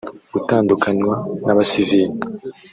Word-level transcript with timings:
gutandukanywa 0.33 1.15
n’abasivili 1.45 2.07